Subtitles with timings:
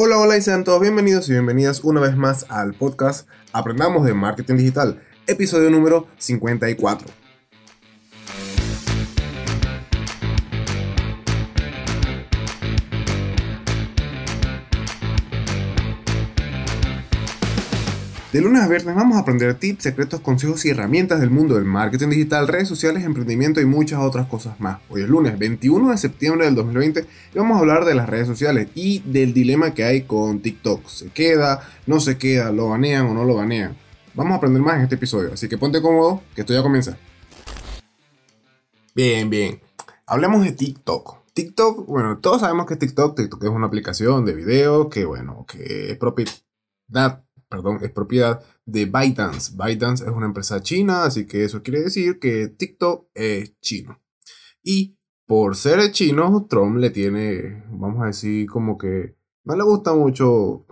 [0.00, 4.14] Hola, hola y sean todos bienvenidos y bienvenidas una vez más al podcast Aprendamos de
[4.14, 7.08] Marketing Digital, episodio número 54.
[18.30, 21.64] De lunes a viernes vamos a aprender tips, secretos, consejos y herramientas del mundo del
[21.64, 24.80] marketing digital, redes sociales, emprendimiento y muchas otras cosas más.
[24.90, 28.26] Hoy es lunes 21 de septiembre del 2020 y vamos a hablar de las redes
[28.26, 30.86] sociales y del dilema que hay con TikTok.
[30.88, 31.66] ¿Se queda?
[31.86, 32.52] ¿No se queda?
[32.52, 33.78] ¿Lo banean o no lo banean?
[34.12, 36.98] Vamos a aprender más en este episodio, así que ponte cómodo que esto ya comienza.
[38.94, 39.58] Bien, bien.
[40.06, 41.16] Hablemos de TikTok.
[41.32, 45.92] TikTok, bueno, todos sabemos que TikTok, TikTok es una aplicación de video que, bueno, que
[45.92, 49.52] es propiedad perdón, es propiedad de ByteDance.
[49.56, 54.00] ByteDance es una empresa china, así que eso quiere decir que TikTok es chino.
[54.62, 59.94] Y por ser chino, Trump le tiene, vamos a decir, como que no le gusta
[59.94, 60.66] mucho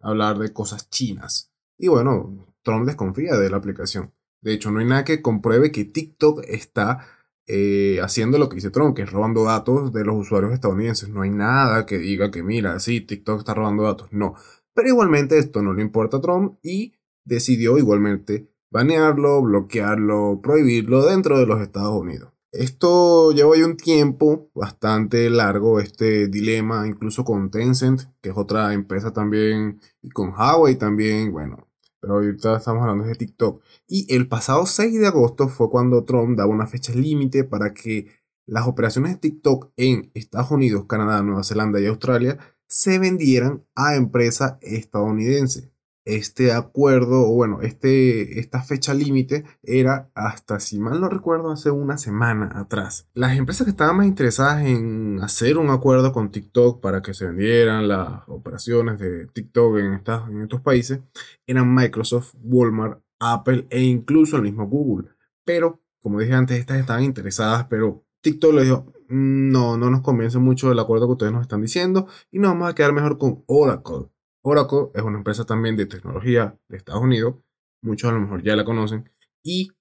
[0.00, 1.52] hablar de cosas chinas.
[1.78, 4.12] Y bueno, Trump desconfía de la aplicación.
[4.40, 7.06] De hecho, no hay nada que compruebe que TikTok está
[7.46, 11.08] eh, haciendo lo que dice Trump, que es robando datos de los usuarios estadounidenses.
[11.08, 14.08] No hay nada que diga que, mira, sí, TikTok está robando datos.
[14.12, 14.34] No.
[14.74, 21.38] Pero igualmente esto no le importa a Trump y decidió igualmente banearlo, bloquearlo, prohibirlo dentro
[21.38, 22.32] de los Estados Unidos.
[22.52, 28.72] Esto lleva ya un tiempo bastante largo, este dilema, incluso con Tencent, que es otra
[28.74, 31.68] empresa también, y con Huawei también, bueno,
[32.00, 33.62] pero ahorita estamos hablando de TikTok.
[33.86, 38.08] Y el pasado 6 de agosto fue cuando Trump daba una fecha límite para que
[38.46, 42.38] las operaciones de TikTok en Estados Unidos, Canadá, Nueva Zelanda y Australia
[42.70, 45.72] se vendieran a empresa estadounidense.
[46.04, 51.70] Este acuerdo, o bueno, este, esta fecha límite era hasta, si mal no recuerdo, hace
[51.70, 53.08] una semana atrás.
[53.12, 57.26] Las empresas que estaban más interesadas en hacer un acuerdo con TikTok para que se
[57.26, 61.00] vendieran las operaciones de TikTok en, en estos países
[61.46, 65.08] eran Microsoft, Walmart, Apple e incluso el mismo Google.
[65.44, 70.38] Pero, como dije antes, estas estaban interesadas, pero TikTok le dijo, no, no nos convence
[70.38, 73.42] mucho el acuerdo que ustedes nos están diciendo y nos vamos a quedar mejor con
[73.46, 74.08] Oracle.
[74.42, 77.34] Oracle es una empresa también de tecnología de Estados Unidos,
[77.82, 79.10] muchos a lo mejor ya la conocen,
[79.42, 79.72] y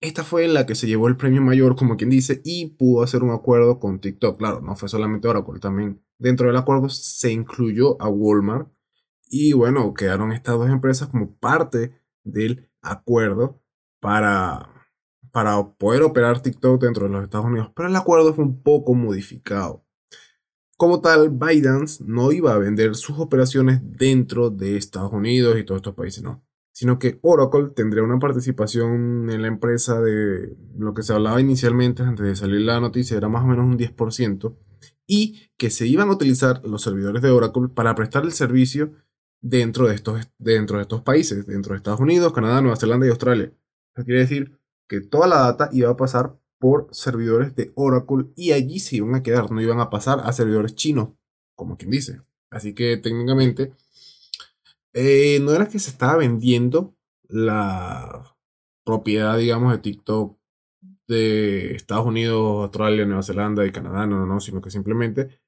[0.00, 3.22] esta fue la que se llevó el premio mayor, como quien dice, y pudo hacer
[3.22, 4.36] un acuerdo con TikTok.
[4.36, 8.68] Claro, no fue solamente Oracle, también dentro del acuerdo se incluyó a Walmart,
[9.30, 13.62] y bueno, quedaron estas dos empresas como parte del acuerdo
[14.00, 14.81] para
[15.32, 18.94] para poder operar TikTok dentro de los Estados Unidos, pero el acuerdo fue un poco
[18.94, 19.84] modificado.
[20.76, 25.78] Como tal, ByteDance no iba a vender sus operaciones dentro de Estados Unidos y todos
[25.78, 26.44] estos países, no.
[26.72, 32.02] Sino que Oracle tendría una participación en la empresa de lo que se hablaba inicialmente
[32.02, 34.56] antes de salir la noticia, era más o menos un 10%,
[35.06, 38.92] y que se iban a utilizar los servidores de Oracle para prestar el servicio
[39.40, 43.10] dentro de estos, dentro de estos países, dentro de Estados Unidos, Canadá, Nueva Zelanda y
[43.10, 43.52] Australia.
[43.94, 48.52] Eso quiere decir que toda la data iba a pasar por servidores de Oracle y
[48.52, 51.08] allí se iban a quedar, no iban a pasar a servidores chinos,
[51.56, 52.20] como quien dice.
[52.50, 53.72] Así que técnicamente
[54.92, 56.94] eh, no era que se estaba vendiendo
[57.28, 58.36] la
[58.84, 60.38] propiedad, digamos, de TikTok
[61.08, 65.40] de Estados Unidos, Australia, Nueva Zelanda y Canadá, no, no, no, sino que simplemente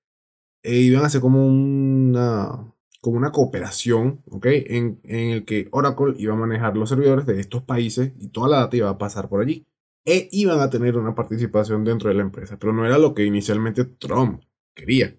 [0.63, 2.74] eh, iban a ser como una
[3.05, 4.47] como una cooperación, ¿ok?
[4.47, 8.61] En, el que Oracle iba a manejar los servidores de estos países y toda la
[8.61, 9.67] data iba a pasar por allí.
[10.07, 13.27] E iban a tener una participación dentro de la empresa, pero no era lo que
[13.27, 14.43] inicialmente Trump
[14.75, 15.15] quería.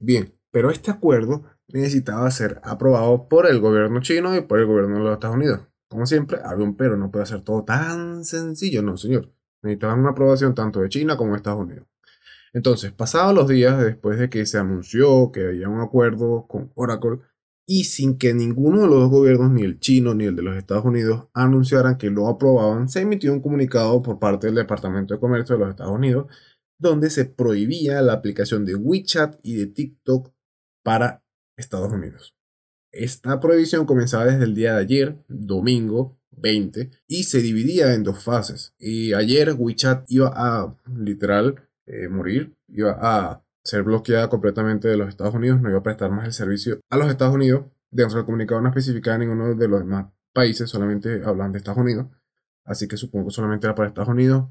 [0.00, 4.96] Bien, pero este acuerdo necesitaba ser aprobado por el gobierno chino y por el gobierno
[4.96, 5.60] de los Estados Unidos.
[5.90, 9.30] Como siempre, había un pero, no puede ser todo tan sencillo, no, señor.
[9.62, 11.86] Necesitaban una aprobación tanto de China como de Estados Unidos.
[12.52, 17.18] Entonces, pasados los días después de que se anunció que había un acuerdo con Oracle
[17.66, 20.56] y sin que ninguno de los dos gobiernos, ni el chino ni el de los
[20.56, 25.20] Estados Unidos, anunciaran que lo aprobaban, se emitió un comunicado por parte del Departamento de
[25.20, 26.26] Comercio de los Estados Unidos
[26.78, 30.32] donde se prohibía la aplicación de WeChat y de TikTok
[30.82, 31.22] para
[31.56, 32.34] Estados Unidos.
[32.92, 38.22] Esta prohibición comenzaba desde el día de ayer, domingo 20, y se dividía en dos
[38.22, 38.74] fases.
[38.78, 45.08] Y ayer WeChat iba a literal eh, morir, iba a ser bloqueada completamente de los
[45.08, 47.66] Estados Unidos, no iba a prestar más el servicio a los Estados Unidos.
[47.90, 52.08] Dentro del comunicado no especificaba ninguno de los demás países, solamente hablan de Estados Unidos.
[52.64, 54.48] Así que supongo que solamente era para Estados Unidos.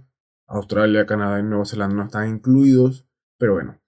[0.48, 3.06] Australia, Canadá y Nueva Zelanda no están incluidos.
[3.38, 3.82] Pero bueno.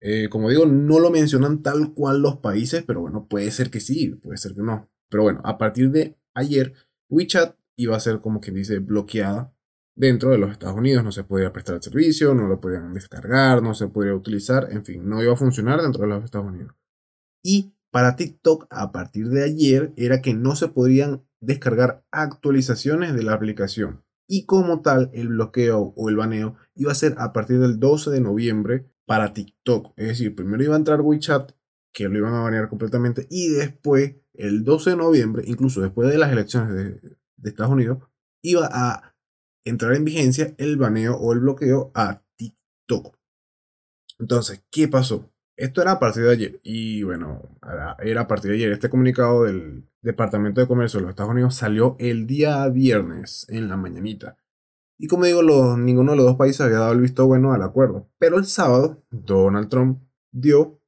[0.00, 3.80] Eh, como digo, no lo mencionan tal cual los países, pero bueno, puede ser que
[3.80, 4.90] sí, puede ser que no.
[5.08, 6.74] Pero bueno, a partir de ayer,
[7.08, 9.52] WeChat iba a ser como quien dice bloqueada
[9.96, 11.02] dentro de los Estados Unidos.
[11.02, 14.84] No se podía prestar el servicio, no lo podían descargar, no se podía utilizar, en
[14.84, 16.74] fin, no iba a funcionar dentro de los Estados Unidos.
[17.42, 23.22] Y para TikTok a partir de ayer era que no se podrían descargar actualizaciones de
[23.22, 24.04] la aplicación.
[24.28, 28.10] Y como tal, el bloqueo o el baneo iba a ser a partir del 12
[28.10, 29.92] de noviembre para TikTok.
[29.96, 31.52] Es decir, primero iba a entrar WeChat,
[31.92, 36.18] que lo iban a banear completamente, y después, el 12 de noviembre, incluso después de
[36.18, 37.98] las elecciones de, de Estados Unidos,
[38.42, 39.15] iba a
[39.66, 43.16] entrar en vigencia el baneo o el bloqueo a TikTok.
[44.18, 45.30] Entonces, ¿qué pasó?
[45.56, 46.60] Esto era a partir de ayer.
[46.62, 47.42] Y bueno,
[48.00, 48.72] era a partir de ayer.
[48.72, 53.68] Este comunicado del Departamento de Comercio de los Estados Unidos salió el día viernes en
[53.68, 54.36] la mañanita.
[54.98, 55.42] Y como digo,
[55.76, 58.08] ninguno de los dos países había dado el visto bueno al acuerdo.
[58.18, 60.80] Pero el sábado, Donald Trump dio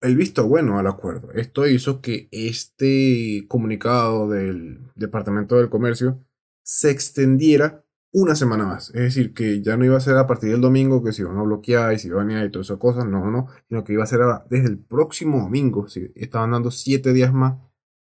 [0.00, 1.32] el visto bueno al acuerdo.
[1.32, 6.22] Esto hizo que este comunicado del Departamento del Comercio
[6.62, 7.83] se extendiera
[8.14, 8.90] una semana más.
[8.90, 11.36] Es decir, que ya no iba a ser a partir del domingo que se iban
[11.36, 13.04] a bloquear y se iban a y todas esas cosas.
[13.06, 15.88] No, no, sino que iba a ser desde el próximo domingo.
[15.88, 17.56] Si estaban dando siete días más.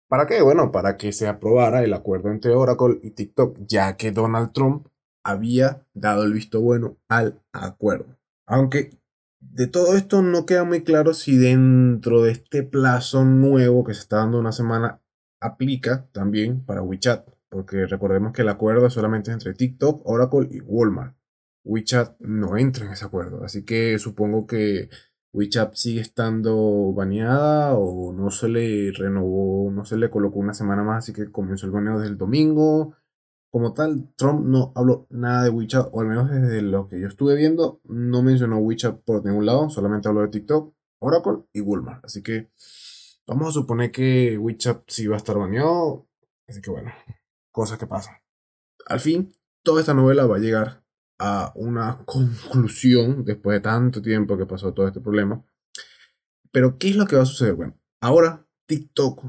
[0.09, 0.41] ¿Para qué?
[0.41, 4.87] Bueno, para que se aprobara el acuerdo entre Oracle y TikTok, ya que Donald Trump
[5.23, 8.17] había dado el visto bueno al acuerdo.
[8.45, 8.99] Aunque
[9.39, 14.01] de todo esto no queda muy claro si dentro de este plazo nuevo que se
[14.01, 15.01] está dando una semana
[15.39, 20.59] aplica también para WeChat porque recordemos que el acuerdo solamente es entre TikTok, Oracle y
[20.59, 21.15] Walmart.
[21.63, 24.89] WeChat no entra en ese acuerdo, así que supongo que
[25.31, 30.83] WeChat sigue estando baneada o no se le renovó, no se le colocó una semana
[30.83, 32.97] más, así que comenzó el baneo desde el domingo.
[33.49, 37.07] Como tal, Trump no habló nada de WeChat, o al menos desde lo que yo
[37.07, 42.03] estuve viendo, no mencionó WeChat por ningún lado, solamente habló de TikTok, Oracle y Walmart.
[42.03, 42.49] Así que
[43.25, 46.05] vamos a suponer que WeChat sí va a estar baneado,
[46.49, 46.91] así que bueno,
[47.55, 48.15] cosas que pasan.
[48.85, 49.31] Al fin,
[49.63, 50.83] toda esta novela va a llegar
[51.17, 55.41] a una conclusión después de tanto tiempo que pasó todo este problema.
[56.51, 57.55] Pero, ¿qué es lo que va a suceder?
[57.55, 59.23] Bueno, ahora TikTok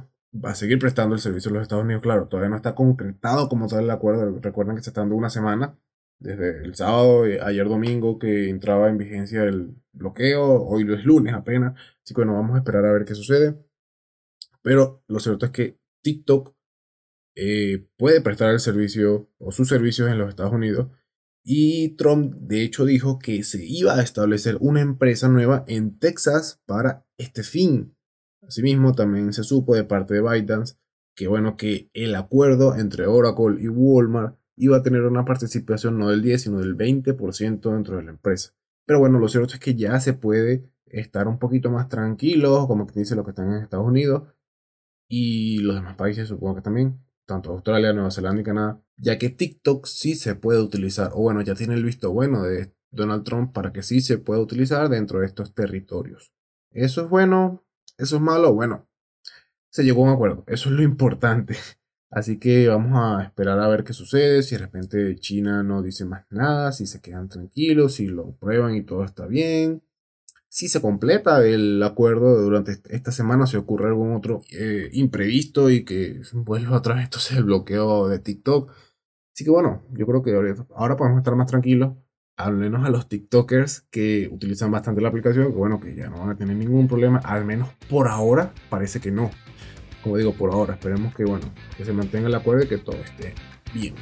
[0.44, 2.02] va a seguir prestando el servicio a los Estados Unidos.
[2.02, 4.40] Claro, todavía no está concretado como tal el acuerdo.
[4.40, 5.78] Recuerden que se está dando una semana,
[6.18, 10.64] desde el sábado, ayer domingo, que entraba en vigencia el bloqueo.
[10.64, 11.74] Hoy es lunes apenas.
[12.02, 13.56] Así que bueno, vamos a esperar a ver qué sucede.
[14.62, 16.55] Pero lo cierto es que TikTok
[17.36, 20.88] eh, puede prestar el servicio o sus servicios en los Estados Unidos.
[21.44, 26.60] Y Trump de hecho dijo que se iba a establecer una empresa nueva en Texas
[26.66, 27.96] para este fin.
[28.42, 30.76] Asimismo, también se supo de parte de ByteDance
[31.16, 36.10] que bueno, que el acuerdo entre Oracle y Walmart iba a tener una participación no
[36.10, 38.52] del 10, sino del 20% dentro de la empresa.
[38.86, 42.86] Pero bueno, lo cierto es que ya se puede estar un poquito más tranquilo, como
[42.86, 44.24] que dice los que están en Estados Unidos
[45.08, 49.28] y los demás países supongo que también tanto Australia, Nueva Zelanda y Canadá, ya que
[49.28, 53.52] TikTok sí se puede utilizar, o bueno, ya tiene el visto bueno de Donald Trump
[53.52, 56.32] para que sí se pueda utilizar dentro de estos territorios.
[56.70, 57.64] ¿Eso es bueno?
[57.98, 58.54] ¿Eso es malo?
[58.54, 58.88] Bueno,
[59.70, 61.56] se llegó a un acuerdo, eso es lo importante.
[62.10, 66.04] Así que vamos a esperar a ver qué sucede, si de repente China no dice
[66.04, 69.82] más nada, si se quedan tranquilos, si lo prueban y todo está bien
[70.48, 75.84] si se completa el acuerdo durante esta semana, si ocurre algún otro eh, imprevisto y
[75.84, 78.70] que vuelva otra vez entonces el bloqueo de TikTok.
[79.34, 81.94] Así que bueno, yo creo que ahora podemos estar más tranquilos,
[82.36, 86.20] al menos a los TikTokers que utilizan bastante la aplicación, que bueno, que ya no
[86.20, 89.30] van a tener ningún problema, al menos por ahora parece que no.
[90.02, 92.96] Como digo, por ahora, esperemos que bueno, que se mantenga el acuerdo y que todo
[92.96, 93.34] esté
[93.74, 93.94] bien.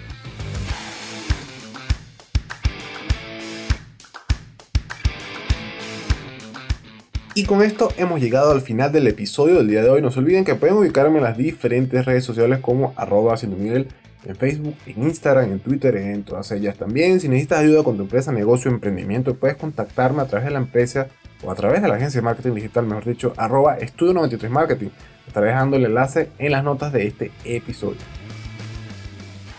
[7.37, 10.01] Y con esto hemos llegado al final del episodio del día de hoy.
[10.01, 13.89] No se olviden que pueden ubicarme en las diferentes redes sociales como arroba Miguel
[14.25, 17.19] en Facebook, en Instagram, en Twitter, en todas ellas también.
[17.19, 21.09] Si necesitas ayuda con tu empresa, negocio, emprendimiento, puedes contactarme a través de la empresa
[21.43, 24.89] o a través de la agencia de marketing digital, mejor dicho, arroba estudio 93 marketing.
[25.27, 27.99] Estaré dejando el enlace en las notas de este episodio.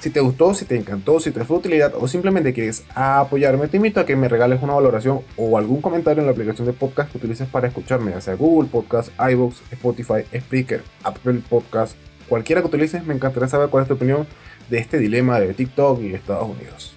[0.06, 3.68] Si te gustó, si te encantó, si te fue de utilidad o simplemente quieres apoyarme,
[3.68, 6.74] te invito a que me regales una valoración o algún comentario en la aplicación de
[6.74, 11.96] podcast que utilices para escucharme, ya sea Google Podcast, iVoox, Spotify, Spreaker, Apple Podcast,
[12.30, 14.28] cualquiera que utilices, me encantaría saber cuál es tu opinión
[14.70, 16.96] de este dilema de TikTok y Estados Unidos.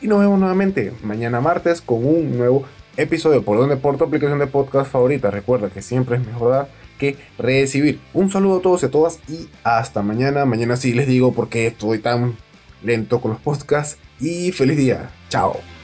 [0.00, 2.66] Y nos vemos nuevamente mañana martes con un nuevo
[2.96, 5.32] episodio por donde por tu aplicación de podcast favorita.
[5.32, 6.68] Recuerda que siempre es mejor dar
[6.98, 8.00] que recibir.
[8.12, 10.44] Un saludo a todos y a todas y hasta mañana.
[10.44, 12.36] Mañana sí les digo por qué estoy tan
[12.82, 13.98] lento con los podcasts.
[14.20, 15.10] Y feliz día.
[15.28, 15.77] Chao.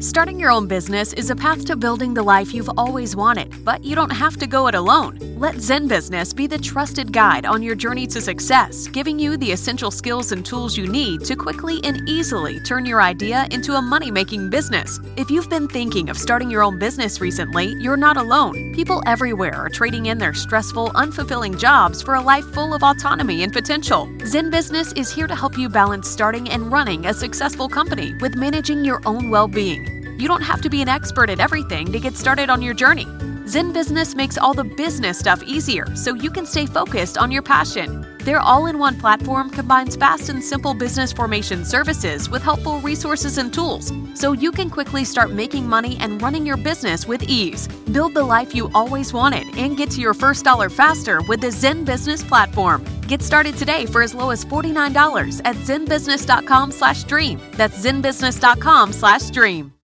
[0.00, 3.84] Starting your own business is a path to building the life you've always wanted, but
[3.84, 5.18] you don't have to go it alone.
[5.38, 9.50] Let Zen Business be the trusted guide on your journey to success, giving you the
[9.50, 13.82] essential skills and tools you need to quickly and easily turn your idea into a
[13.82, 15.00] money making business.
[15.16, 18.72] If you've been thinking of starting your own business recently, you're not alone.
[18.74, 23.42] People everywhere are trading in their stressful, unfulfilling jobs for a life full of autonomy
[23.42, 24.08] and potential.
[24.26, 28.36] Zen Business is here to help you balance starting and running a successful company with
[28.36, 29.81] managing your own well being.
[30.22, 33.08] You don't have to be an expert at everything to get started on your journey.
[33.48, 37.42] Zen Business makes all the business stuff easier so you can stay focused on your
[37.42, 38.06] passion.
[38.18, 43.36] Their all in one platform combines fast and simple business formation services with helpful resources
[43.38, 47.66] and tools so you can quickly start making money and running your business with ease.
[47.90, 51.50] Build the life you always wanted and get to your first dollar faster with the
[51.50, 52.84] Zen Business platform.
[53.08, 57.40] Get started today for as low as $49 at zenbusiness.com slash dream.
[57.54, 59.72] That's zenbusiness.com slash dream.